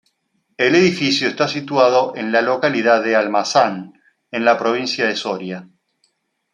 [0.57, 3.93] El edificio está situado en la localidad de Almazán,
[4.31, 5.69] en la provincia de Soria.